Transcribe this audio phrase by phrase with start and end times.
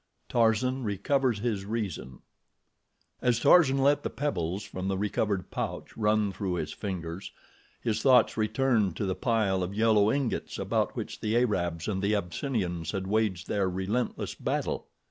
[0.29, 2.23] Tarzan Recovers His Reason
[3.21, 7.31] As Tarzan let the pebbles from the recovered pouch run through his fingers,
[7.79, 12.15] his thoughts returned to the pile of yellow ingots about which the Arabs and the
[12.15, 14.87] Abyssinians had waged their relentless battle.